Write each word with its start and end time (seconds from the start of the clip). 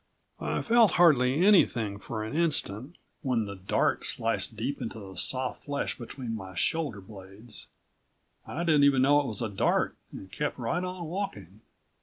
I 0.39 0.63
felt 0.63 0.93
hardly 0.93 1.45
anything 1.45 1.99
for 1.99 2.23
an 2.23 2.35
instant 2.35 2.97
when 3.21 3.45
the 3.45 3.53
dart 3.55 4.03
sliced 4.03 4.55
deep 4.55 4.81
into 4.81 4.97
the 4.97 5.15
soft 5.15 5.65
flesh 5.65 5.95
between 5.95 6.33
my 6.35 6.55
shoulder 6.55 6.99
blades. 6.99 7.67
I 8.47 8.63
didn't 8.63 8.83
even 8.85 9.03
know 9.03 9.19
it 9.19 9.27
was 9.27 9.43
a 9.43 9.47
dart 9.49 9.95
and 10.11 10.31
kept 10.31 10.57
right 10.57 10.83
on 10.83 11.05
walking. 11.05 11.61